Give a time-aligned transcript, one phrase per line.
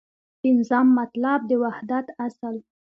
[0.41, 2.55] پنځم مطلب: د وحدت اصل